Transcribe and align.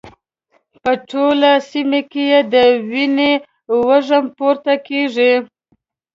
په 0.81 0.91
ټوله 1.09 1.51
سيمه 1.71 2.01
کې 2.11 2.25
د 2.53 2.55
وینو 2.89 3.31
وږم 3.87 4.25
پورته 4.37 4.73
کېږي. 4.87 5.33